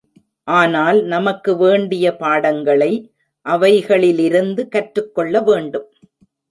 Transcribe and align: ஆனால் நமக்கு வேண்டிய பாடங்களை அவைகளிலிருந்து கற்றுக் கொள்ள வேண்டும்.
ஆனால் 0.47 0.99
நமக்கு 1.03 1.51
வேண்டிய 1.57 2.15
பாடங்களை 2.15 2.91
அவைகளிலிருந்து 3.45 4.67
கற்றுக் 4.67 5.13
கொள்ள 5.15 5.41
வேண்டும். 5.41 5.89